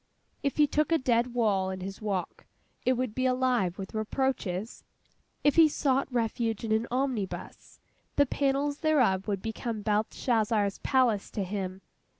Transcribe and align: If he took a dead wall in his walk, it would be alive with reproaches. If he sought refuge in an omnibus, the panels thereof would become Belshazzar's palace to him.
If 0.41 0.57
he 0.57 0.65
took 0.65 0.91
a 0.91 0.97
dead 0.97 1.35
wall 1.35 1.69
in 1.69 1.81
his 1.81 2.01
walk, 2.01 2.47
it 2.87 2.93
would 2.93 3.13
be 3.13 3.27
alive 3.27 3.77
with 3.77 3.93
reproaches. 3.93 4.83
If 5.43 5.57
he 5.57 5.67
sought 5.67 6.11
refuge 6.11 6.63
in 6.63 6.71
an 6.71 6.87
omnibus, 6.89 7.79
the 8.15 8.25
panels 8.25 8.79
thereof 8.79 9.27
would 9.27 9.43
become 9.43 9.83
Belshazzar's 9.83 10.79
palace 10.79 11.29
to 11.29 11.43
him. 11.43 11.81